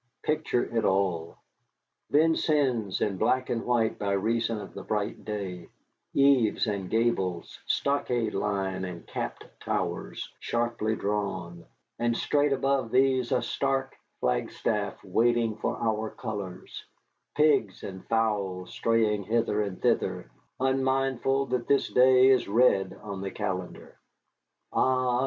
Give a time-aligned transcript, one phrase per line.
[0.23, 1.37] Picture it all:
[2.09, 5.69] Vincennes in black and white by reason of the bright day;
[6.15, 11.67] eaves and gables, stockade line and capped towers, sharply drawn,
[11.99, 16.83] and straight above these a stark flagstaff waiting for our colors;
[17.35, 23.29] pigs and fowls straying hither and thither, unmindful that this day is red on the
[23.29, 23.95] calendar.
[24.73, 25.19] Ah!